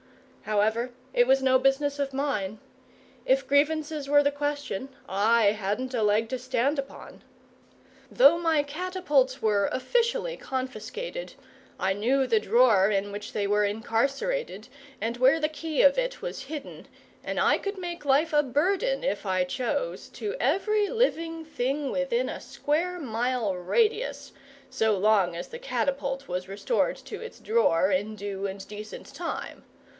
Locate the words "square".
22.41-22.99